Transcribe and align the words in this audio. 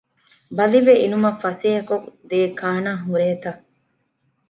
ބަލިވެއިނުމަށް 0.57 1.39
ފަސޭހަކޮށްދޭ 1.43 2.39
ކާނާ 2.59 2.91
ހުރޭތަ؟ 3.05 3.51